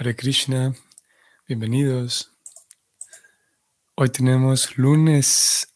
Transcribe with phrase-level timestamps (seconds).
[0.00, 0.76] Hare Krishna,
[1.48, 2.30] bienvenidos.
[3.96, 5.74] Hoy tenemos lunes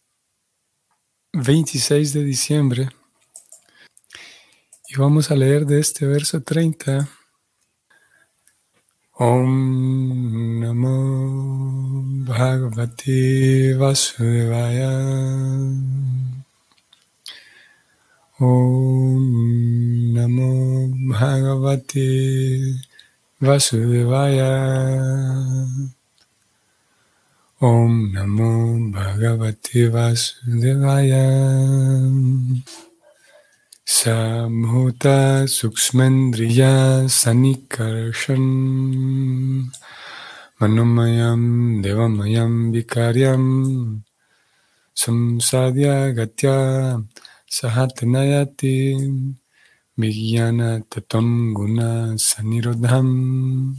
[1.33, 2.89] 26 de diciembre
[4.87, 7.09] y vamos a leer de este verso 30.
[9.15, 15.01] Om Namo Bhagavate Vasudevaya.
[18.39, 22.92] Om Namo Bhagavate
[23.47, 24.39] वासुदेवाय
[27.61, 28.53] ओम नमो
[28.95, 31.13] भगवते वासुदेवाय
[33.97, 35.17] समूता
[35.57, 36.71] सूक्ष्मेन्द्रिया
[37.19, 38.45] सनिकर्षण
[40.63, 41.43] मनोमयं
[41.83, 43.45] देवमयं विकार्यं
[44.97, 46.57] संसाद्य गत्या
[47.59, 48.77] सहात् नयति
[49.95, 53.77] Vijnana Tatam Guna Sanirodham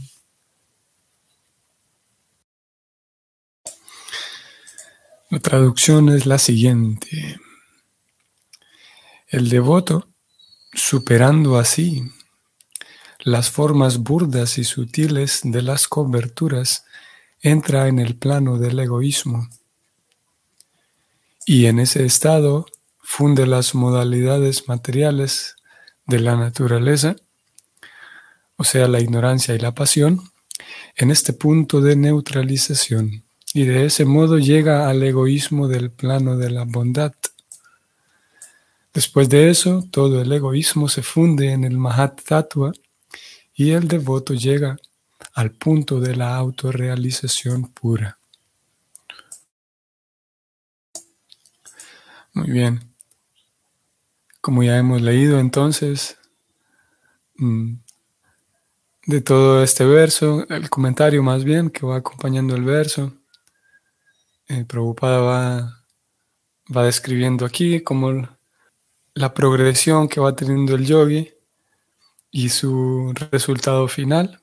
[5.30, 7.40] La traducción es la siguiente.
[9.26, 10.06] El devoto,
[10.72, 12.04] superando así
[13.18, 16.84] las formas burdas y sutiles de las coberturas,
[17.40, 19.48] entra en el plano del egoísmo
[21.44, 22.66] y en ese estado
[23.00, 25.56] funde las modalidades materiales
[26.06, 27.16] de la naturaleza,
[28.56, 30.20] o sea, la ignorancia y la pasión,
[30.96, 36.50] en este punto de neutralización y de ese modo llega al egoísmo del plano de
[36.50, 37.12] la bondad
[38.94, 42.70] Después de eso, todo el egoísmo se funde en el Mahat Tattva
[43.52, 44.76] y el devoto llega
[45.34, 48.18] al punto de la autorrealización pura.
[52.34, 52.93] Muy bien.
[54.44, 56.18] Como ya hemos leído entonces
[57.36, 57.76] mm,
[59.06, 63.14] de todo este verso, el comentario más bien que va acompañando el verso,
[64.48, 65.86] eh, Prabhupada va,
[66.76, 68.36] va describiendo aquí como
[69.14, 71.32] la progresión que va teniendo el yogi
[72.30, 74.42] y su resultado final.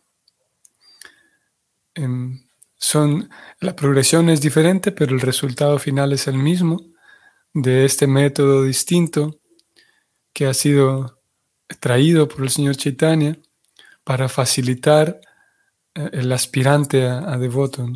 [1.93, 2.41] Em,
[2.75, 3.29] son,
[3.59, 6.81] la progresión es diferente, pero el resultado final es el mismo
[7.53, 9.40] de este método distinto
[10.33, 11.19] que ha sido
[11.79, 13.37] traído por el señor Chaitanya
[14.03, 15.21] para facilitar
[15.95, 17.87] eh, el aspirante a, devoto,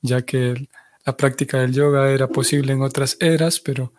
[0.00, 0.68] ya que
[1.04, 3.92] la práctica del yoga era posible en otras eras, pero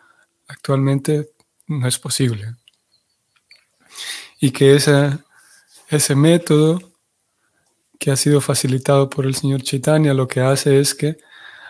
[0.48, 1.30] actualmente
[1.66, 2.54] no es posible.
[4.40, 6.80] Y que ese método
[7.98, 11.18] que ha sido facilitado por el señor Chaitanya lo que hace es que,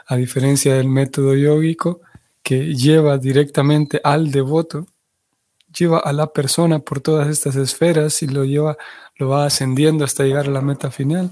[0.06, 2.00] a diferencia del método yógico,
[2.42, 4.86] que lleva directamente al devoto,
[5.76, 8.76] lleva a la persona por todas estas esferas y lo lleva,
[9.16, 11.30] lo va ascendiendo hasta llegar a la meta final.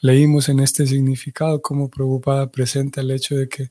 [0.00, 3.70] Leímos en este significado cómo Prabhupada presenta el hecho de que eh,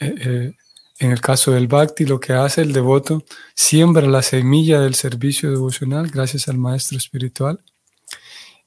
[0.00, 0.52] eh,
[0.98, 3.24] en el caso del bhakti, lo que hace el devoto,
[3.54, 7.60] siembra la semilla del servicio devocional gracias al maestro espiritual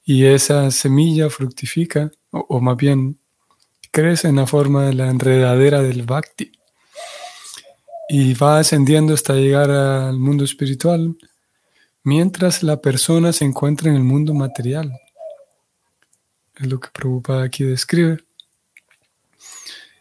[0.04, 3.18] y esa semilla fructifica, o, más bien
[3.90, 6.52] crece en la forma de la enredadera del bhakti
[8.08, 11.16] y va ascendiendo hasta llegar al mundo espiritual
[12.02, 14.92] mientras la persona se encuentra en el mundo material.
[16.56, 18.18] Es lo que Prabhupada aquí describe,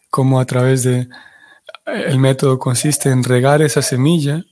[0.09, 1.09] como a través de
[1.85, 4.43] el método consiste en regar esa semilla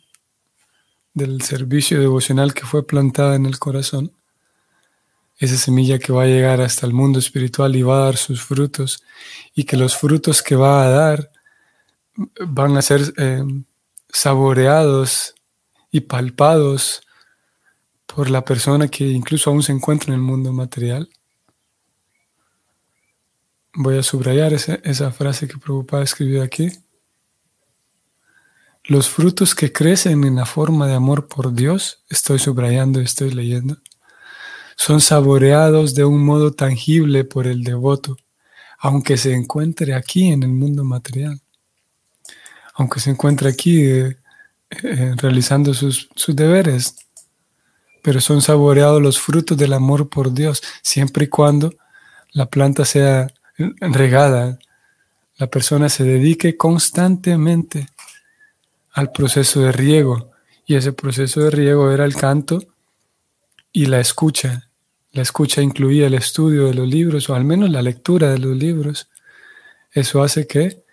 [1.14, 4.12] del servicio devocional que fue plantada en el corazón,
[5.38, 8.42] esa semilla que va a llegar hasta el mundo espiritual y va a dar sus
[8.42, 9.04] frutos,
[9.54, 11.32] y que los frutos que va a dar
[12.16, 13.44] van a ser eh,
[14.10, 15.36] saboreados
[15.92, 17.02] y palpados
[18.06, 21.10] por la persona que incluso aún se encuentra en el mundo material.
[23.74, 26.70] Voy a subrayar esa, frase que Prabhupada escribió aquí.
[28.86, 33.78] Los frutos que crecen en la forma de amor por Dios, estoy subrayando, estoy leyendo,
[34.78, 38.16] son saboreados de un modo tangible por el devoto,
[38.80, 41.42] aunque se encuentre aquí en el mundo material,
[42.76, 44.18] aunque se encuentre aquí eh,
[44.84, 46.96] eh, realizando sus, sus deberes,
[48.04, 51.74] pero son saboreados los frutos del amor por Dios, siempre y cuando
[52.32, 53.28] la planta sea
[53.58, 54.60] regada,
[55.38, 57.88] la persona se dedique constantemente
[58.92, 60.32] al proceso de riego.
[60.66, 62.64] Y ese proceso de riego era el canto
[63.72, 64.70] y la escucha.
[65.12, 68.56] La escucha incluía el estudio de los libros o al menos la lectura de los
[68.56, 69.10] libros.
[69.92, 70.85] Eso hace que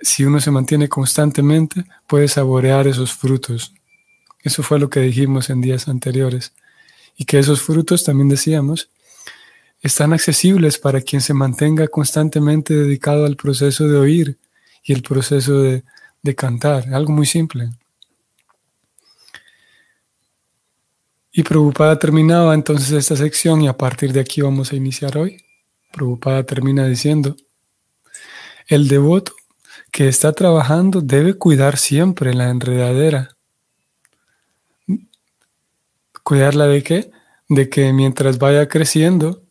[0.00, 3.72] si uno se mantiene constantemente puede saborear esos frutos.
[4.42, 6.52] Eso fue lo que dijimos en días anteriores.
[7.16, 8.90] Y que esos frutos, también decíamos,
[9.80, 14.38] están accesibles para quien se mantenga constantemente dedicado al proceso de oír
[14.82, 15.84] y el proceso de,
[16.22, 17.70] de cantar, algo muy simple.
[21.32, 25.44] Y Prabhupada terminaba entonces esta sección y a partir de aquí vamos a iniciar hoy.
[25.92, 27.36] Prabhupada termina diciendo,
[28.66, 29.34] el devoto
[29.94, 33.36] que está trabajando debe cuidar siempre la enredadera.
[36.24, 37.12] ¿Cuidarla de qué?
[37.48, 39.44] De que mientras vaya creciendo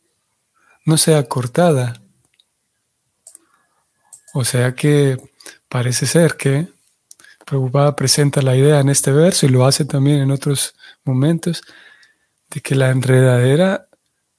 [0.85, 1.93] no sea cortada.
[4.33, 5.17] O sea que
[5.69, 6.67] parece ser que
[7.45, 10.75] Prabhupada presenta la idea en este verso y lo hace también en otros
[11.05, 11.61] momentos
[12.49, 13.87] de que la enredadera,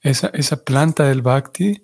[0.02, 1.83] esa, esa planta del bhakti,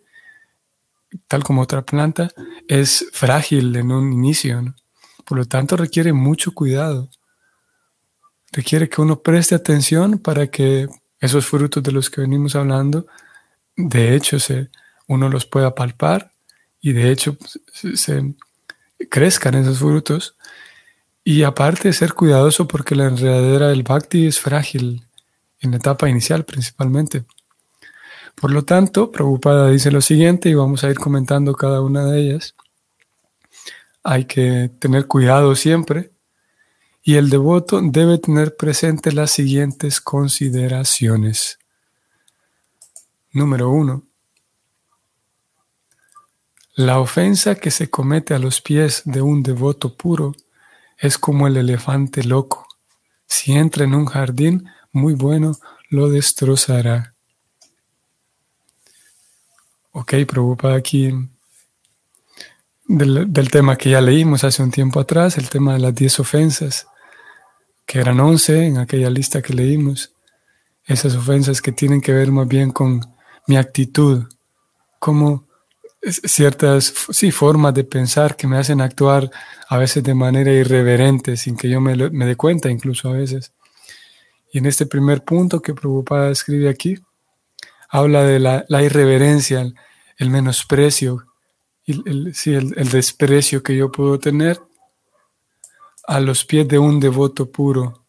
[1.27, 2.31] tal como otra planta,
[2.69, 4.75] es frágil en un inicio.
[5.25, 7.09] Por lo tanto, requiere mucho cuidado.
[8.53, 10.89] Requiere que uno preste atención para que
[11.21, 13.07] esos frutos de los que venimos hablando,
[13.77, 14.71] de hecho, se,
[15.07, 16.33] uno los pueda palpar
[16.81, 17.37] y de hecho
[17.73, 18.35] se,
[19.09, 20.37] crezcan esos frutos.
[21.23, 25.05] Y aparte ser cuidadoso porque la enredadera del bhakti es frágil
[25.61, 27.25] en la etapa inicial principalmente.
[28.35, 32.21] Por lo tanto, Prabhupada dice lo siguiente y vamos a ir comentando cada una de
[32.21, 32.55] ellas.
[34.03, 36.11] Hay que tener cuidado siempre
[37.03, 41.59] y el devoto debe tener presente las siguientes consideraciones.
[43.33, 44.05] Número uno.
[46.75, 50.35] La ofensa que se comete a los pies de un devoto puro
[50.99, 52.67] es como el elefante loco.
[53.27, 57.15] Si entra en un jardín muy bueno, lo destrozará.
[60.01, 61.13] Ok, preocupa aquí
[62.87, 66.87] del, tema que ya leímos hace un tiempo atrás, el tema de las 10 ofensas,
[67.85, 70.15] que eran 11 en aquella lista que leímos.
[70.87, 73.03] Esas ofensas que tienen que ver más bien con
[73.47, 74.25] mi actitud,
[74.99, 75.47] como
[76.03, 79.31] ciertas sí, formas de pensar que me hacen actuar
[79.69, 83.53] a veces de manera irreverente, sin que yo me, me dé cuenta incluso a veces.
[84.51, 86.97] Y en este primer punto que Prabhupada escribe aquí,
[87.91, 89.67] habla de la, irreverencia,
[90.21, 91.27] el, menosprecio,
[91.87, 92.33] el,
[92.77, 94.61] el, desprecio que yo puedo tener
[96.07, 98.05] a los pies de un devoto puro.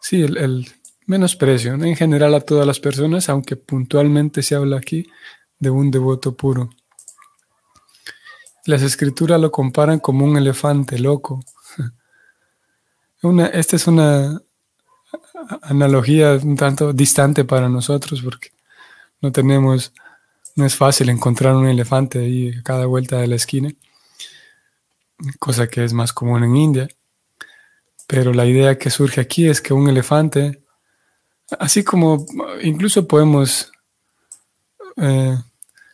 [0.00, 0.66] Sí, el,
[1.06, 5.06] menosprecio, en general a todas las personas, aunque puntualmente se habla aquí
[5.58, 6.70] de un devoto puro.
[8.66, 11.44] Las escrituras lo comparan como un elefante loco.
[13.22, 14.40] Una, esta es una
[15.62, 18.50] analogía un tanto distante para nosotros porque
[19.20, 19.92] no tenemos,
[20.56, 23.72] no es fácil encontrar un elefante ahí a cada vuelta de la esquina,
[25.38, 26.88] cosa que es más común en India.
[28.06, 30.62] Pero la idea que surge aquí es que un elefante,
[31.58, 32.26] así como
[32.62, 33.72] incluso podemos,
[34.96, 35.36] eh,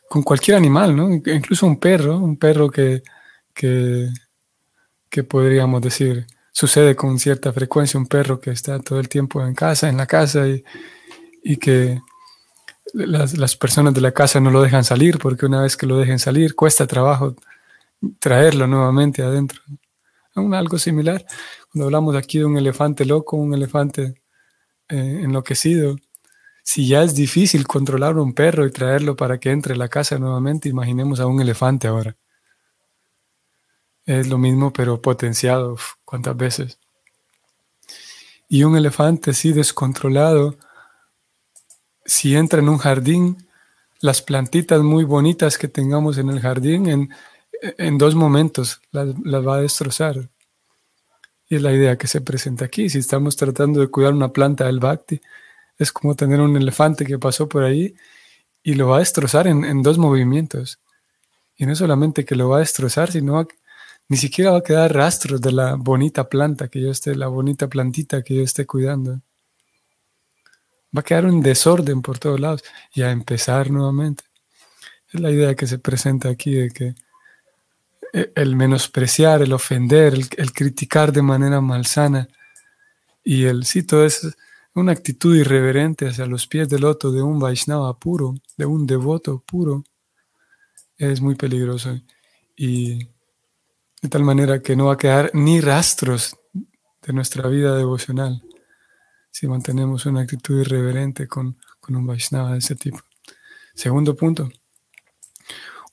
[0.09, 1.11] con cualquier animal, ¿no?
[1.11, 3.03] incluso un perro, un perro que,
[3.55, 4.09] que,
[5.09, 9.55] que podríamos decir, sucede con cierta frecuencia un perro que está todo el tiempo en
[9.55, 10.65] casa, en la casa y,
[11.43, 12.01] y que
[12.95, 16.19] las, personas de la casa no lo dejan salir porque una vez que lo dejen
[16.19, 17.37] salir cuesta trabajo
[18.19, 19.61] traerlo nuevamente adentro.
[20.35, 21.25] algo similar.
[21.71, 24.15] Cuando hablamos aquí de un elefante loco, un elefante
[24.89, 25.97] eh, enloquecido,
[26.63, 30.19] si ya es difícil controlar un perro y traerlo para que entre a la casa
[30.19, 32.17] nuevamente, imaginemos a un elefante ahora.
[34.05, 35.77] Es lo mismo, pero potenciado.
[36.05, 36.79] ¿Cuántas veces?
[38.49, 40.57] Y un elefante así descontrolado
[42.11, 43.37] si entra en un jardín,
[44.01, 47.11] las plantitas muy bonitas que tengamos en el jardín, en,
[47.63, 50.29] en dos momentos las, va a destrozar.
[51.49, 52.91] Y es la idea que se presenta aquí.
[52.91, 55.21] Si estamos tratando de cuidar una planta del bhakti,
[55.79, 57.95] es como tener un elefante que pasó por ahí
[58.61, 60.81] y lo va a destrozar en, en dos movimientos.
[61.57, 63.47] Y no solamente que lo va a destrozar, sino
[64.09, 67.69] ni siquiera va a quedar rastros de la bonita planta que yo esté, la bonita
[67.69, 69.21] plantita que yo esté cuidando
[70.97, 74.25] va a quedar un desorden por todos lados y a empezar nuevamente.
[75.13, 76.95] Es la idea que se presenta aquí de que
[78.13, 82.29] eh, el menospreciar, el ofender, el, criticar de manera malsana
[83.23, 84.37] y el sí, todo es
[84.75, 89.43] una actitud irreverente hacia los pies del loto de un Vaishnava puro, de un devoto
[89.45, 89.85] puro,
[90.97, 91.99] es muy peligroso
[92.57, 92.99] y
[94.03, 98.43] de tal manera que no va a quedar ni rastros de nuestra vida devocional
[99.31, 101.59] si mantenemos una actitud irreverente con,
[101.89, 103.01] un Vaishnava de ese tipo.
[103.75, 104.49] Segundo punto,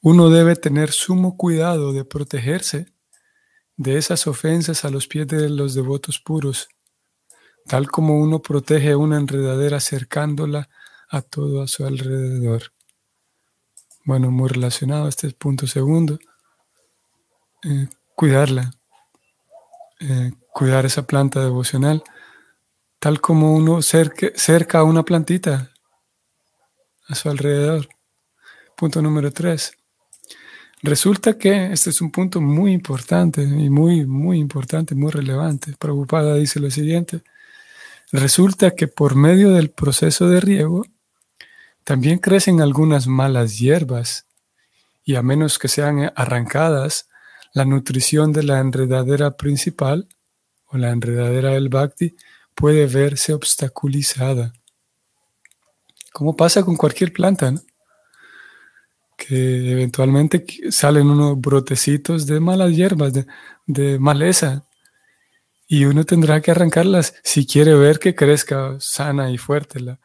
[0.01, 2.93] uno debe tener sumo cuidado de protegerse
[3.77, 6.69] de esas ofensas a los pies de los devotos puros,
[7.65, 10.69] tal como uno protege una enredadera acercándola
[11.09, 12.73] a todo a su alrededor.
[14.05, 16.17] bueno, muy relacionado a este punto segundo,
[17.63, 18.71] eh, cuidarla,
[19.99, 22.03] eh, cuidar esa planta devocional,
[22.99, 25.71] tal como uno cerca, a una plantita
[27.07, 27.87] a su alrededor.
[28.75, 29.73] Punto número tres.
[30.83, 35.73] Resulta que este es un punto muy importante y muy, muy importante, muy relevante.
[35.79, 37.23] Preocupada dice lo siguiente.
[38.11, 40.85] Resulta que por medio del proceso de riego
[41.83, 44.27] también crecen algunas malas hierbas
[45.03, 47.09] y a menos que sean arrancadas,
[47.53, 50.07] la nutrición de la enredadera principal
[50.65, 52.15] o la enredadera del bhakti
[52.57, 54.51] puede verse obstaculizada.
[56.11, 57.53] Como pasa con cualquier planta,
[59.15, 63.13] que eventualmente salen unos brotecitos de malas hierbas,
[63.67, 64.65] de, maleza,
[65.67, 69.99] y uno tendrá que arrancarlas si quiere ver que crezca sana y fuerte la,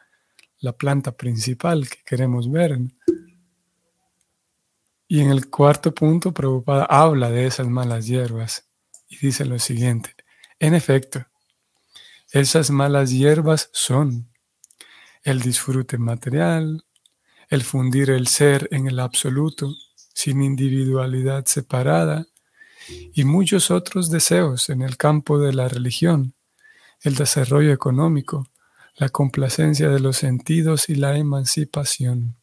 [0.77, 2.77] planta principal que queremos ver.
[5.07, 8.69] Y en el cuarto punto, preocupada, habla de esas malas hierbas
[9.09, 10.15] y dice lo siguiente,
[10.59, 11.25] en efecto,
[12.33, 14.27] esas malas hierbas son
[15.21, 16.83] el disfrute material,
[17.47, 19.75] el fundir el ser en el absoluto,
[20.15, 22.25] sin individualidad separada,
[23.13, 26.33] y muchos otros deseos en el campo de la religión,
[27.01, 28.49] el desarrollo económico,
[28.95, 32.35] la complacencia de los sentidos y la emancipación.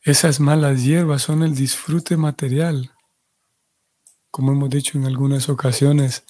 [0.00, 2.95] Esas malas hierbas son el disfrute material.
[4.30, 6.24] Como hemos dicho en algunas ocasiones,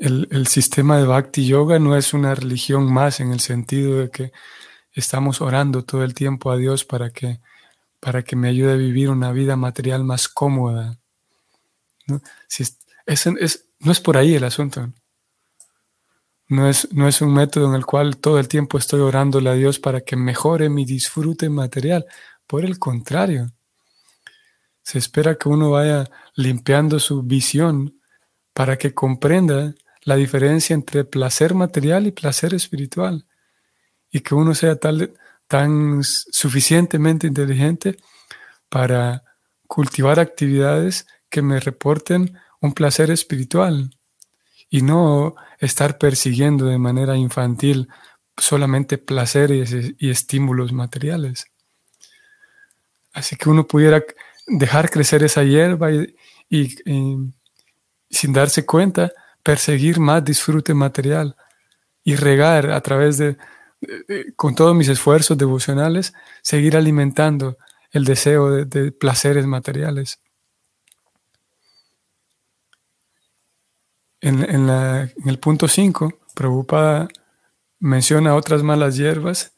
[0.00, 4.32] el, sistema de Bhakti Yoga no es una religión más en el sentido de que
[4.92, 7.40] estamos orando todo el tiempo a Dios para que,
[8.00, 10.98] para que me ayude a vivir una vida material más cómoda.
[12.06, 12.22] ¿no?
[13.06, 14.90] Es, no es por ahí el asunto.
[16.48, 19.54] No es, no es un método en el cual todo el tiempo estoy orándole a
[19.54, 22.06] Dios para que mejore mi disfrute material.
[22.46, 23.52] Por el contrario,
[24.90, 28.00] se espera que uno vaya limpiando su visión
[28.52, 33.24] para que comprenda la diferencia entre placer material y placer espiritual.
[34.10, 35.14] Y que uno sea tal,
[35.46, 37.98] tan suficientemente inteligente
[38.68, 39.22] para
[39.68, 43.96] cultivar actividades que me reporten un placer espiritual
[44.68, 47.86] y no estar persiguiendo de manera infantil
[48.36, 51.46] solamente placeres y estímulos materiales.
[53.12, 54.02] Así que uno pudiera
[54.50, 56.76] dejar crecer esa hierba y
[58.10, 61.36] sin darse cuenta, perseguir más disfrute material
[62.04, 63.36] y regar a través de,
[64.36, 67.56] con todos mis esfuerzos devocionales, seguir alimentando
[67.92, 70.20] el deseo de, placeres materiales.
[74.20, 74.68] En,
[75.26, 77.08] el punto 5, Prabhupada
[77.78, 79.54] menciona otras malas hierbas,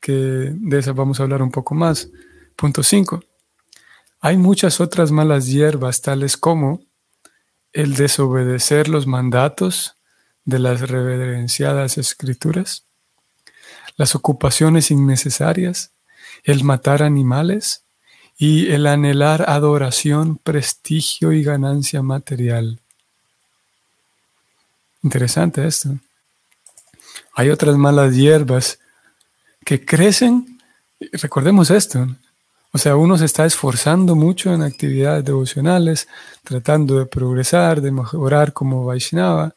[0.00, 2.10] que de esas vamos a hablar un poco más.
[2.56, 3.20] Punto 5.
[4.24, 6.80] Hay muchas otras malas hierbas, tales como
[7.72, 9.96] el desobedecer los mandatos
[10.44, 12.84] de las reverenciadas escrituras,
[13.96, 15.90] las ocupaciones innecesarias,
[16.44, 17.82] el matar animales
[18.38, 22.78] y el anhelar adoración, prestigio y ganancia material.
[25.02, 25.98] Interesante esto.
[27.34, 28.78] Hay otras malas hierbas
[29.64, 30.60] que crecen,
[31.12, 32.06] recordemos esto,
[32.72, 36.08] o sea, uno se está esforzando mucho en actividades devocionales,
[36.42, 39.54] tratando de progresar, de mejorar como Vaishnava,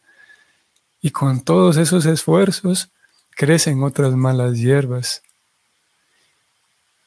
[1.01, 2.89] y con todos esos esfuerzos
[3.35, 5.21] crecen otras malas hierbas.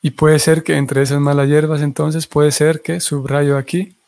[0.00, 3.98] Y puede ser que entre esas malas hierbas entonces puede ser que, subrayo aquí,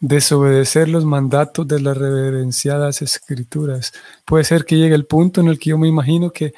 [0.00, 3.92] desobedecer los mandatos de las reverenciadas escrituras.
[4.24, 6.54] Puede ser que llegue el punto en el que yo me imagino que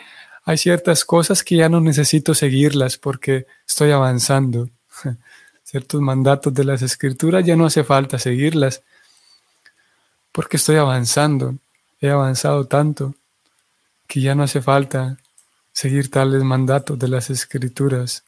[0.47, 4.71] hay ciertas cosas que ya no necesito seguirlas porque estoy avanzando.
[5.65, 8.83] Ciertos mandatos de las escrituras ya no hace falta seguirlas
[10.31, 11.57] porque estoy avanzando.
[12.01, 13.17] He avanzado tanto
[14.07, 15.19] que ya no hace falta
[15.73, 18.23] seguir tales mandatos de las escrituras.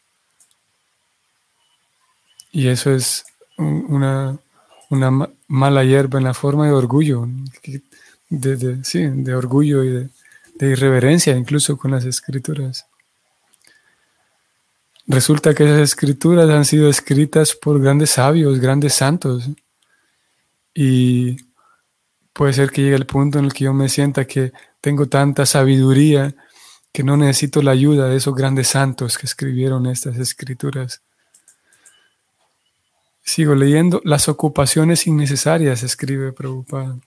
[2.51, 3.25] Y eso es
[3.57, 4.37] una,
[5.47, 7.29] mala hierba en la forma de orgullo,
[8.29, 10.09] de, sí, de orgullo y de,
[10.59, 12.87] de irreverencia incluso con las escrituras.
[15.07, 19.49] Resulta que esas escrituras han sido escritas por grandes sabios, grandes santos.
[20.75, 21.37] Y
[22.35, 25.47] puede ser que llegue el punto en el que yo me sienta que tengo tanta
[25.47, 26.35] sabiduría
[26.93, 31.03] que no necesito la ayuda de esos grandes santos que escribieron estas escrituras.
[33.23, 36.99] Sigo leyendo las ocupaciones innecesarias, escribe Prabhupada.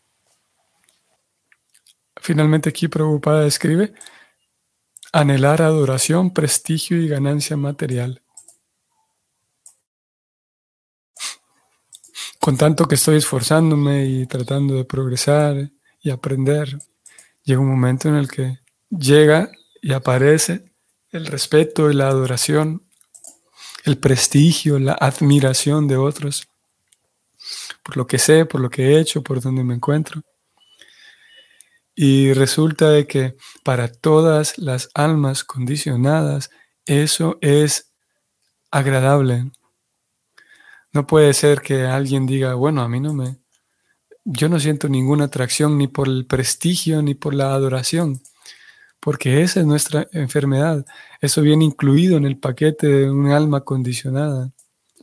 [2.21, 3.95] Finalmente aquí Prabhupada escribe,
[5.11, 8.21] anhelar adoración, prestigio y ganancia material.
[12.39, 16.77] Con tanto que estoy esforzándome y tratando de progresar y aprender,
[17.43, 18.59] llega un momento en el que
[18.91, 19.51] llega
[19.81, 20.71] y aparece
[21.09, 22.83] el respeto y la adoración,
[23.83, 26.47] el prestigio, la admiración de otros,
[27.81, 30.21] por lo que sé, por lo que he hecho, por donde me encuentro.
[32.03, 36.49] Y resulta de que para todas las almas condicionadas,
[36.87, 37.93] eso es
[38.71, 39.51] agradable.
[40.93, 43.37] No puede ser que alguien diga, bueno, a mí no me,
[44.23, 48.19] yo no siento ninguna atracción ni por el prestigio ni por la adoración,
[48.99, 50.83] porque esa es nuestra enfermedad.
[51.21, 54.51] Eso viene incluido en el paquete de un alma condicionada.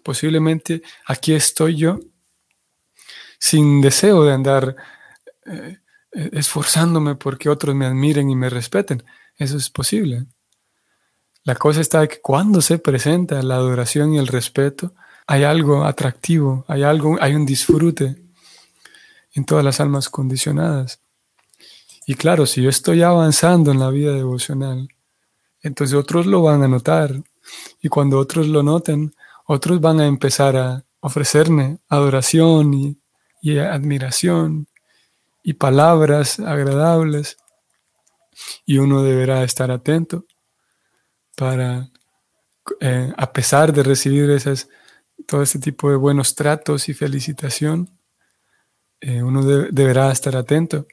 [0.02, 2.00] Posiblemente aquí estoy yo
[3.38, 4.75] sin deseo de andar
[5.47, 5.78] eh,
[6.12, 9.02] esforzándome porque otros me admiren y me respeten.
[9.36, 10.26] Eso es posible.
[11.44, 14.94] La cosa está que cuando se presenta la adoración y el respeto,
[15.26, 18.16] hay algo atractivo, hay algo, hay un disfrute
[19.32, 21.00] en todas las almas condicionadas.
[22.06, 24.88] Y claro, si yo estoy avanzando en la vida devocional,
[25.62, 27.22] entonces otros lo van a notar.
[27.82, 29.14] Y cuando otros lo noten,
[29.46, 33.00] otros van a empezar a ofrecerme adoración y,
[33.40, 34.67] y admiración
[35.49, 37.38] y palabras agradables.
[38.67, 40.26] Y uno deberá estar atento
[41.35, 41.88] para,
[42.81, 44.69] eh, a pesar de recibir esas
[45.26, 47.88] todo este tipo de buenos tratos y felicitación,
[49.00, 50.87] eh, uno deberá estar atento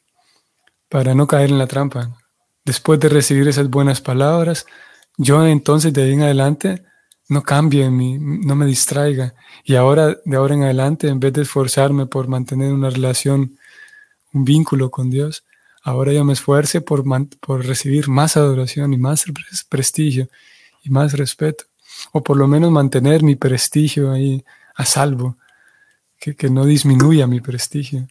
[0.88, 2.16] para no caer en la trampa.
[2.64, 4.66] Después de recibir esas buenas palabras,
[5.18, 6.86] yo entonces de ahí en adelante
[7.28, 9.34] no cambie, no me distraiga.
[9.66, 13.58] Y ahora, de ahora en adelante, en vez de esforzarme por mantener una relación,
[14.36, 15.44] un vínculo con Dios,
[15.82, 17.04] ahora yo me esfuerce por,
[17.40, 19.26] por recibir más adoración y más
[19.70, 20.30] prestigio
[20.84, 21.66] y más respeto
[22.12, 24.44] o por lo menos mantener mi prestigio ahí
[24.76, 25.38] a salvo,
[26.20, 28.08] que, no disminuya mi prestigio.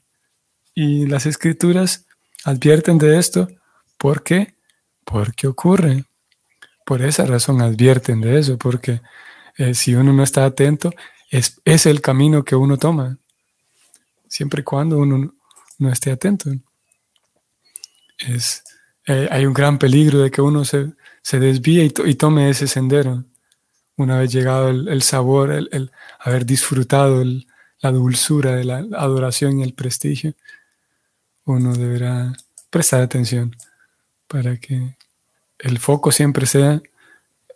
[0.75, 2.07] Y las escrituras
[2.45, 3.49] advierten de esto.
[3.99, 4.55] ¿Por qué?
[5.05, 6.05] Porque ocurre.
[6.87, 9.01] Por esa razón advierten de eso, porque
[9.57, 10.93] eh, si uno no está atento,
[11.31, 13.19] es, es, el camino que uno toma,
[14.29, 15.35] siempre y cuando uno
[15.79, 16.51] no esté atento.
[18.19, 18.65] Es,
[19.07, 23.25] eh, hay un gran peligro de que uno se, se desvíe y tome ese sendero
[23.97, 27.25] una vez llegado el, sabor, el, haber disfrutado
[27.81, 30.35] la dulzura de la adoración y el prestigio,
[31.45, 32.33] uno deberá
[32.71, 33.55] prestar atención
[34.27, 34.97] para que
[35.59, 36.83] el foco siempre sea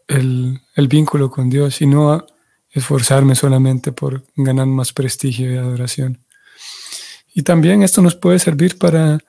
[0.07, 2.25] el, vínculo con Dios y no
[2.71, 6.25] esforzarme solamente por ganar más prestigio y adoración.
[7.39, 9.21] Y también esto nos puede servir para,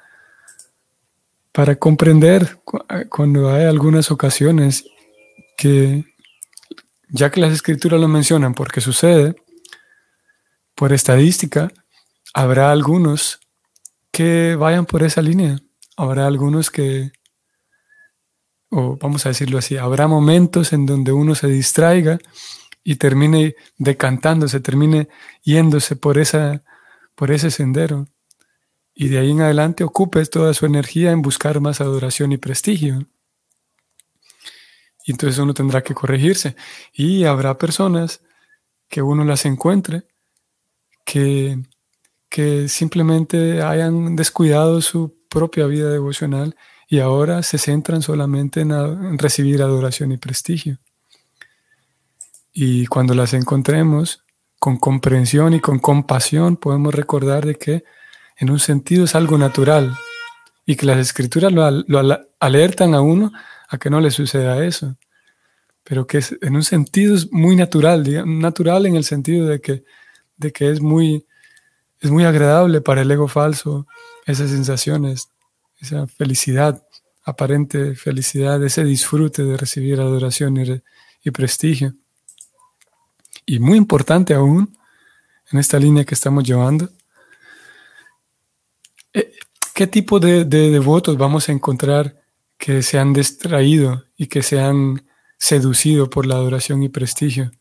[1.52, 2.58] para comprender
[3.08, 4.84] cuando hay algunas ocasiones
[5.56, 6.06] que
[7.10, 9.36] ya que las escrituras lo mencionan porque sucede,
[10.74, 11.72] por estadística,
[12.34, 13.42] habrá algunos
[14.12, 15.60] que vayan por esa línea.
[15.96, 17.12] Habrá algunos que,
[18.72, 22.18] o vamos a decirlo así, habrá momentos en donde uno se distraiga
[22.84, 25.10] y termine decantándose, termine
[25.44, 26.64] yéndose por, esa,
[27.20, 28.08] por ese sendero.
[28.96, 33.08] Y de ahí en adelante ocupe toda su energía en buscar más adoración y prestigio.
[35.06, 36.56] Y entonces uno tendrá que corregirse.
[36.94, 38.22] Y habrá personas
[38.88, 40.08] que uno las encuentre
[41.04, 41.62] que,
[42.30, 46.56] que simplemente hayan descuidado su propia vida devocional
[46.88, 50.78] y ahora se centran solamente en, recibir adoración y prestigio.
[52.54, 54.24] Y cuando las encontremos
[54.60, 57.84] con comprensión y con compasión, podemos recordar de que
[58.38, 59.98] en un sentido es algo natural
[60.66, 63.32] y que las escrituras lo, lo alertan a uno
[63.70, 64.98] a que no le suceda eso,
[65.84, 69.84] pero que en un sentido es muy natural, natural en el sentido de que,
[70.40, 71.26] es, muy,
[72.00, 73.88] es muy agradable para el ego falso
[74.26, 75.30] esas sensaciones,
[75.80, 76.84] esa felicidad,
[77.24, 80.84] aparente felicidad, ese disfrute de recibir adoración
[81.24, 81.96] y prestigio.
[83.52, 84.78] Y muy importante aún,
[85.52, 86.88] en esta línea que estamos llevando,
[89.12, 89.34] eh,
[89.74, 92.22] ¿qué tipo de, de devotos vamos a encontrar
[92.60, 95.04] que se han distraído y que se han
[95.40, 97.52] seducido por la adoración y prestigio?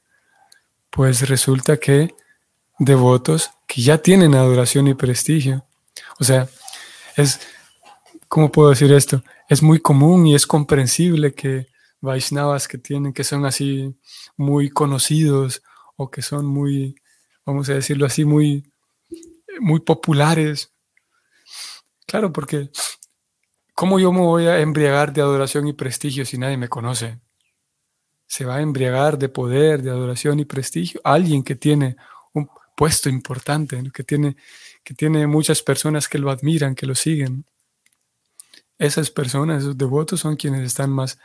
[0.91, 2.15] Pues resulta que
[2.79, 5.65] devotos que ya tienen adoración y prestigio.
[6.21, 6.51] O sea,
[7.17, 7.41] es,
[8.29, 9.23] ¿cómo puedo decir esto?
[9.49, 11.69] Es muy común y es comprensible que
[12.03, 13.97] Vaishnavas que tienen, que son así
[14.37, 15.63] muy conocidos
[15.99, 16.95] o que son muy,
[17.45, 18.73] vamos a decirlo así, muy,
[19.61, 20.73] muy populares.
[22.07, 22.71] Claro, porque
[23.75, 27.21] ¿cómo yo me voy a embriagar de adoración y prestigio si nadie me conoce?
[28.29, 31.97] Se va a embriagar de poder, de adoración y prestigio alguien que tiene
[32.33, 34.37] un puesto importante, que tiene,
[34.85, 37.45] que tiene muchas personas que lo admiran, que lo siguen.
[38.79, 41.19] Esas personas, esos devotos, son quienes están más,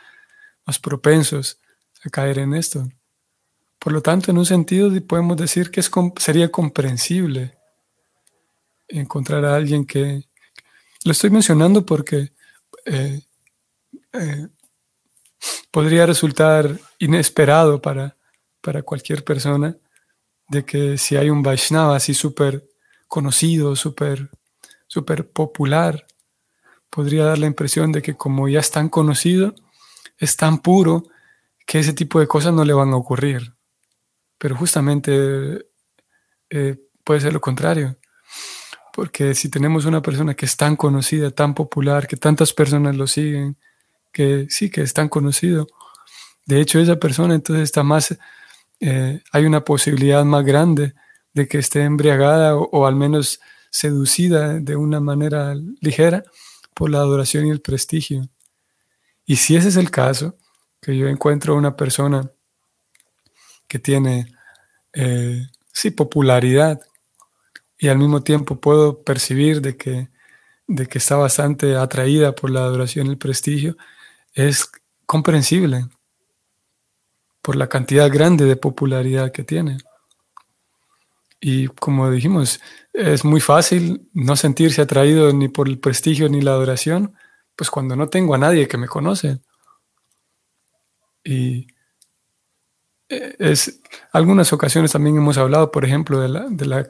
[0.66, 1.60] más propensos
[2.04, 2.88] a caer en esto.
[3.84, 7.58] Por lo tanto, en un sentido podemos decir que es, sería comprensible
[8.88, 10.24] encontrar a alguien que...
[11.04, 12.32] Lo estoy mencionando porque
[12.86, 13.20] eh,
[14.14, 14.48] eh,
[15.70, 18.16] podría resultar inesperado para,
[18.62, 19.76] para cualquier persona
[20.48, 22.66] de que si hay un Vaishnava así súper
[23.06, 24.30] conocido, súper
[24.86, 26.06] super popular,
[26.88, 29.54] podría dar la impresión de que como ya es tan conocido,
[30.16, 31.04] es tan puro,
[31.66, 33.53] que ese tipo de cosas no le van a ocurrir.
[34.44, 35.70] Pero justamente
[36.50, 37.96] eh, puede ser lo contrario.
[38.92, 43.06] Porque si tenemos una persona que es tan conocida, tan popular, que tantas personas lo
[43.06, 43.56] siguen,
[44.12, 45.66] que sí, que es tan conocido,
[46.44, 48.18] de hecho esa persona entonces está más,
[48.80, 50.92] eh, hay una posibilidad más grande
[51.32, 56.22] de que esté embriagada o, al menos seducida de una manera ligera
[56.74, 58.28] por la adoración y el prestigio.
[59.24, 60.36] Y si ese es el caso,
[60.82, 62.30] que yo encuentro una persona
[63.66, 64.33] que tiene,
[64.94, 66.80] eh, sí, popularidad
[67.78, 70.08] y al mismo tiempo puedo percibir de que,
[70.66, 73.76] de que está bastante atraída por la adoración y el prestigio,
[74.34, 74.70] es
[75.06, 75.86] comprensible
[77.42, 79.78] por la cantidad grande de popularidad que tiene.
[81.40, 82.60] Y como dijimos,
[82.94, 87.14] es muy fácil no sentirse atraído ni por el prestigio ni la adoración,
[87.54, 89.40] pues cuando no tengo a nadie que me conoce.
[91.22, 91.66] Y
[93.38, 93.80] es,
[94.12, 96.86] algunas ocasiones también hemos hablado, por ejemplo, de la, de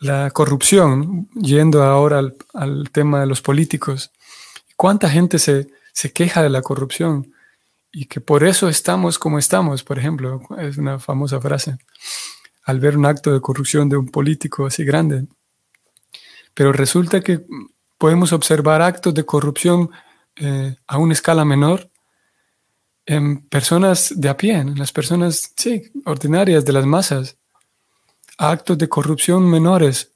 [0.00, 2.22] la, corrupción, yendo ahora
[2.54, 4.10] al, tema de los políticos.
[4.76, 7.32] ¿Cuánta gente se, se queja de la corrupción?
[7.92, 11.76] Y que por eso estamos como estamos, por ejemplo, es una famosa frase,
[12.64, 15.26] al ver un acto de corrupción de un político así grande.
[16.54, 17.44] Pero resulta que
[17.98, 19.90] podemos observar actos de corrupción
[20.36, 21.91] eh, a una escala menor
[23.06, 27.36] en personas de a pie, en las personas sí, ordinarias de las masas,
[28.38, 30.12] actos de corrupción menores.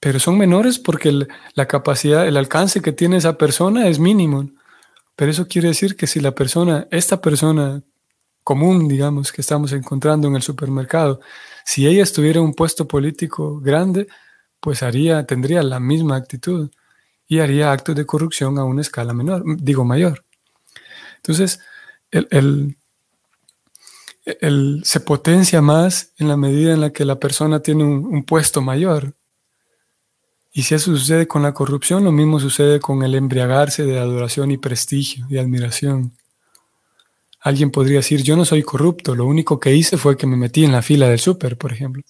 [0.00, 4.50] Pero son menores porque la capacidad, el alcance que tiene esa persona es mínimo.
[5.16, 7.82] Pero eso quiere decir que si la persona, esta persona
[8.44, 11.20] común, digamos, que estamos encontrando en el supermercado,
[11.64, 14.06] si ella estuviera en un puesto político grande,
[14.60, 16.70] pues haría, tendría la misma actitud
[17.26, 20.24] y haría actos de corrupción a una escala menor, digo mayor.
[21.18, 21.60] Entonces,
[22.10, 22.76] el,
[24.82, 29.14] se potencia más en la medida en la que la persona tiene un, puesto mayor.
[30.52, 34.50] Y si eso sucede con la corrupción, lo mismo sucede con el embriagarse de adoración
[34.50, 36.12] y prestigio y admiración.
[37.40, 40.64] Alguien podría decir, yo no soy corrupto, lo único que hice fue que me metí
[40.64, 42.02] en la fila del súper, por ejemplo.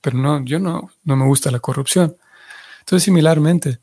[0.00, 2.16] Pero no, yo no, no me gusta la corrupción.
[2.80, 3.80] Entonces, similarmente,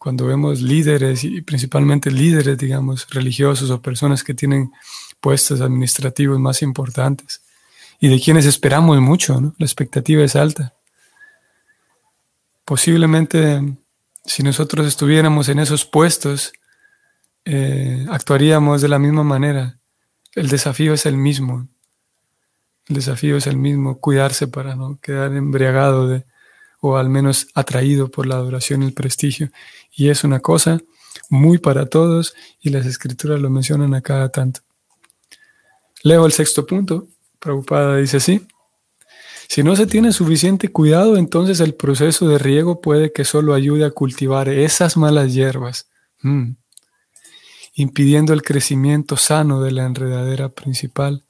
[0.00, 4.72] cuando vemos líderes y principalmente líderes, digamos, religiosos o personas que tienen
[5.20, 7.42] puestos administrativos más importantes
[8.00, 10.72] y de quienes esperamos mucho, la expectativa es alta.
[12.64, 13.60] Posiblemente
[14.24, 16.54] si nosotros estuviéramos en esos puestos,
[17.44, 19.78] eh, actuaríamos de la misma manera.
[20.34, 21.68] El desafío es el mismo.
[22.86, 26.24] El desafío es el mismo, cuidarse para no quedar embriagado de,
[26.80, 29.50] o al menos atraído por la adoración y el prestigio.
[29.92, 30.80] Y es una cosa
[31.28, 34.60] muy para todos y las escrituras lo mencionan a cada tanto.
[36.02, 37.06] Leo el sexto punto.
[37.38, 38.46] Preocupada dice así.
[39.48, 43.84] Si no se tiene suficiente cuidado, entonces el proceso de riego puede que solo ayude
[43.84, 45.90] a cultivar esas malas hierbas,
[46.22, 46.52] mm,
[47.74, 51.24] impidiendo el crecimiento sano de la enredadera principal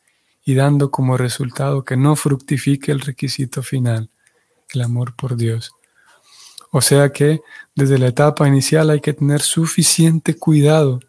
[0.44, 4.10] y dando como resultado que no fructifique el requisito final,
[4.74, 5.72] el amor por Dios.
[6.70, 7.40] O sea que
[7.74, 11.00] desde la etapa inicial hay que tener suficiente cuidado.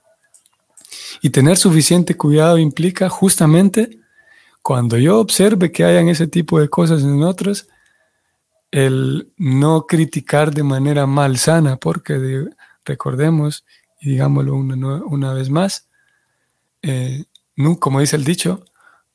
[1.21, 4.00] Y tener suficiente cuidado implica justamente
[4.62, 7.67] cuando yo observe que hayan ese tipo de cosas en otros,
[8.71, 12.47] el no criticar de manera malsana, porque
[12.86, 13.65] recordemos,
[14.00, 15.88] y digámoslo una, vez más,
[16.82, 17.26] eh,
[17.80, 18.65] como dice el dicho,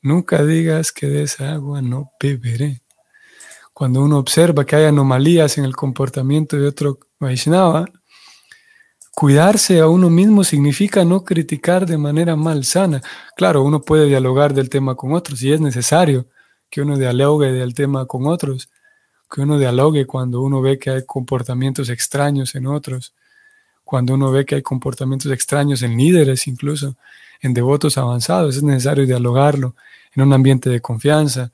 [0.01, 2.81] nunca digas que de esa agua no beberé
[3.77, 7.85] cuando uno observa que hay anomalías en el comportamiento de otro Vaishnava,
[9.13, 13.03] cuidarse a uno mismo significa no criticar de manera malsana.
[13.35, 16.25] Claro, uno puede dialogar del tema con otros y es necesario
[16.71, 18.67] que uno dialogue del tema con otros,
[19.29, 23.13] que uno dialogue cuando uno ve que hay comportamientos extraños en otros,
[23.83, 26.95] cuando uno ve que hay comportamientos extraños en líderes, incluso
[27.41, 29.75] en devotos avanzados, es necesario dialogarlo
[30.15, 31.51] en un ambiente de confianza,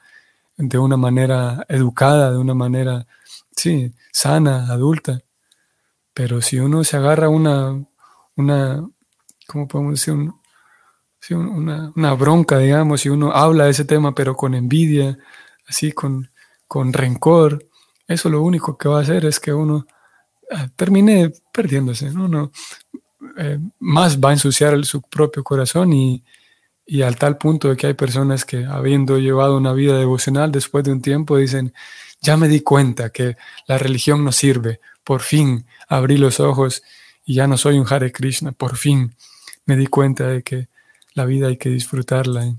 [0.58, 3.08] de una manera educada, de una manera,
[3.52, 5.22] sí, sana, adulta.
[6.14, 7.84] Pero si uno se agarra una,
[8.36, 8.88] una
[9.48, 10.14] ¿cómo podemos decir?
[11.36, 15.18] una, una, bronca, digamos, si uno habla de ese tema, pero con envidia,
[15.68, 16.30] así, con,
[16.68, 17.66] con rencor,
[18.08, 19.86] eso lo único que va a hacer es que uno
[20.52, 22.26] ah, termine perdiéndose, ¿no?
[22.26, 22.52] Uno,
[23.38, 26.24] eh, más va a ensuciar su propio corazón y,
[26.86, 30.84] y al tal punto de que hay personas que habiendo llevado una vida devocional después
[30.84, 31.74] de un tiempo dicen,
[32.22, 36.84] ya me di cuenta que la religión no sirve, por fin abrí los ojos
[37.26, 39.16] y ya no soy un Hare Krishna, por fin
[39.66, 40.70] me di cuenta de que
[41.14, 42.54] la vida hay que disfrutarla.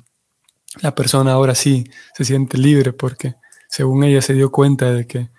[0.80, 1.84] La persona ahora sí
[2.14, 3.34] se siente libre porque
[3.68, 5.30] según ella se dio cuenta de que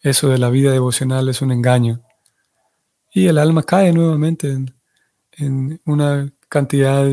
[0.00, 2.02] eso de la vida devocional es un engaño.
[3.12, 4.74] Y el alma cae nuevamente en,
[5.32, 7.06] en una cantidad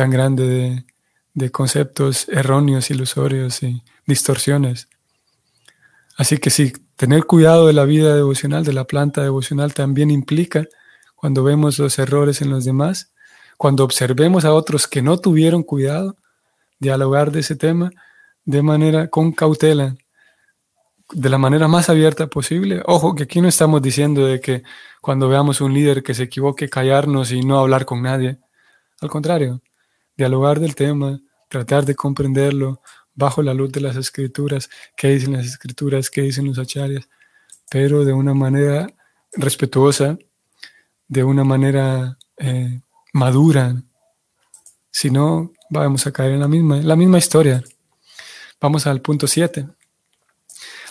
[0.00, 0.82] tan grande
[1.34, 4.88] de, conceptos erróneos, ilusorios y distorsiones.
[6.16, 10.66] Así que sí, tener cuidado de la vida devocional, de la planta devocional, también implica,
[11.14, 13.12] cuando vemos los errores en los demás,
[13.58, 16.16] cuando observemos a otros que no tuvieron cuidado,
[16.78, 17.90] dialogar de ese tema
[18.46, 19.96] de manera con cautela,
[21.12, 22.82] de la manera más abierta posible.
[22.86, 24.62] Ojo, que aquí no estamos diciendo de que
[25.02, 28.38] cuando veamos un líder que se equivoque, callarnos y no hablar con nadie.
[29.02, 29.60] Al contrario,
[30.20, 32.82] dialogar del tema, tratar de comprenderlo
[33.14, 37.08] bajo la luz de las escrituras, qué dicen las escrituras, qué dicen los acharyas,
[37.70, 38.86] pero de una manera
[39.32, 40.18] respetuosa,
[41.08, 42.80] de una manera eh,
[43.14, 43.82] madura.
[44.90, 47.64] Si no, vamos a caer en la misma, la misma historia.
[48.60, 49.66] Vamos al punto 7.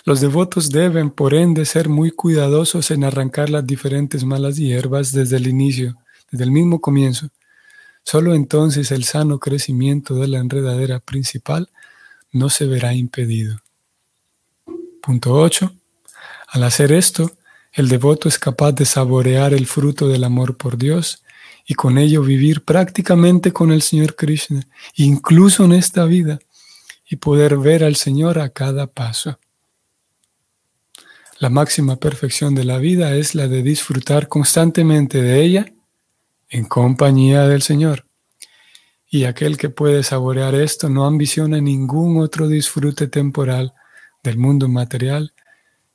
[0.04, 5.36] Los devotos deben, por ende, ser muy cuidadosos en arrancar las diferentes malas hierbas desde
[5.36, 5.96] el inicio,
[6.32, 7.28] desde el mismo comienzo,
[8.02, 11.70] Solo entonces el sano crecimiento de la enredadera principal
[12.32, 13.60] no se verá impedido.
[15.02, 15.72] Punto 8.
[16.48, 17.32] Al hacer esto,
[17.72, 21.22] el devoto es capaz de saborear el fruto del amor por Dios
[21.66, 26.40] y con ello vivir prácticamente con el Señor Krishna, incluso en esta vida,
[27.08, 29.38] y poder ver al Señor a cada paso.
[31.38, 35.72] La máxima perfección de la vida es la de disfrutar constantemente de ella
[36.50, 38.06] en compañía del Señor.
[39.08, 43.72] Y aquel que puede saborear esto no ambiciona ningún otro disfrute temporal
[44.22, 45.32] del mundo material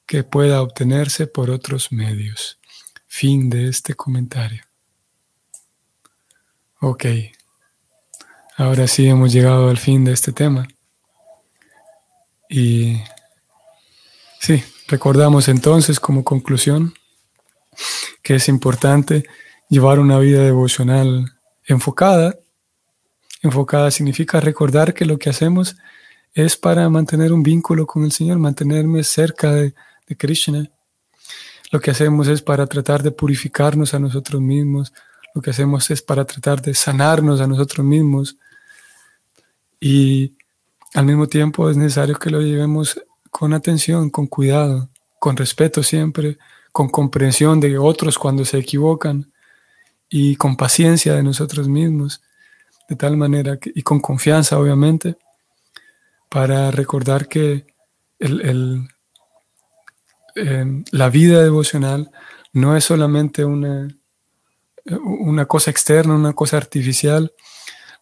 [0.06, 2.60] que pueda obtenerse por otros medios.
[3.08, 4.63] Fin de este comentario.
[6.82, 7.06] Ok,
[8.58, 10.68] ahora sí hemos llegado al fin de este tema.
[12.50, 13.02] Y
[14.39, 16.94] sí, recordamos entonces como conclusión
[18.22, 19.26] que es importante
[19.69, 21.34] llevar una vida devocional
[21.65, 22.38] enfocada.
[23.41, 25.75] Enfocada significa recordar que lo que hacemos
[26.34, 29.73] es para mantener un vínculo con el Señor, mantenerme cerca de,
[30.17, 30.69] Krishna.
[31.71, 34.93] Lo que hacemos es para tratar de purificarnos a nosotros mismos.
[35.34, 38.38] Lo que hacemos es para tratar de sanarnos a nosotros mismos.
[39.80, 40.36] Y
[40.93, 43.01] al mismo tiempo es necesario que lo llevemos
[43.32, 46.38] con atención, con cuidado, con respeto siempre,
[46.71, 49.32] con comprensión de otros cuando se equivocan
[50.10, 52.22] y con paciencia de nosotros mismos,
[52.88, 55.18] de tal manera que, y con confianza obviamente,
[56.30, 57.65] para recordar que
[58.20, 58.88] el,
[60.36, 62.12] em, la vida devocional
[62.54, 63.88] no es solamente una,
[65.04, 67.34] una cosa externa, una cosa artificial,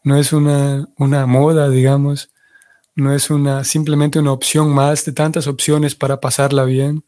[0.04, 2.32] no es una, una moda, digamos,
[2.96, 7.04] no es una, simplemente una opción más de tantas opciones para pasarla bien.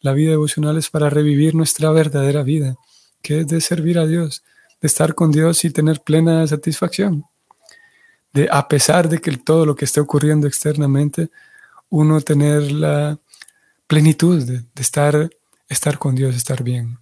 [0.00, 2.76] La vida devocional es para revivir nuestra verdadera vida
[3.22, 4.42] que es de servir a Dios,
[4.80, 7.24] de estar con Dios y tener plena satisfacción.
[8.32, 11.30] De a pesar de que todo lo que esté ocurriendo externamente,
[11.88, 13.18] uno tener la
[13.86, 15.30] plenitud de, estar,
[15.68, 16.98] estar con Dios, estar bien.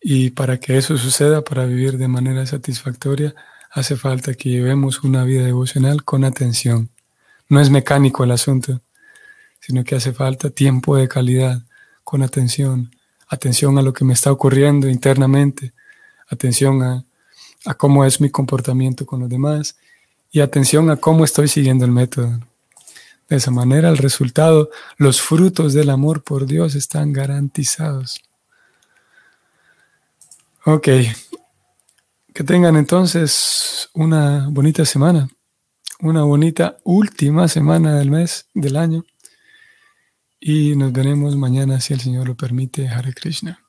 [0.00, 3.34] Y para que eso suceda, para vivir de manera satisfactoria,
[3.70, 6.90] hace falta que llevemos una vida devocional con atención.
[7.48, 8.80] No es mecánico el asunto,
[9.60, 11.62] sino que hace falta tiempo de calidad,
[12.04, 12.90] con atención,
[13.28, 15.72] atención a lo que me está ocurriendo internamente,
[16.28, 17.04] atención a,
[17.76, 19.76] cómo es mi comportamiento con los demás
[20.30, 22.40] y atención a cómo estoy siguiendo el método.
[23.28, 28.22] De esa manera el resultado, los frutos del amor por Dios están garantizados.
[30.64, 30.88] Ok,
[32.32, 35.28] que tengan entonces una bonita semana,
[36.00, 39.04] una bonita última semana del mes, del año.
[40.50, 42.88] Y nos veremos mañana si el Señor lo permite.
[42.88, 43.60] Hare Krishna.